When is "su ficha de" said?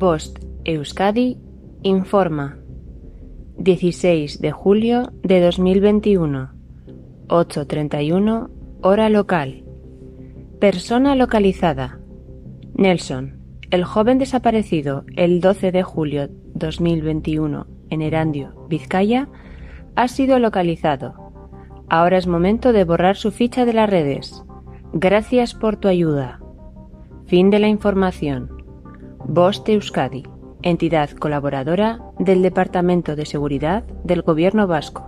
23.16-23.74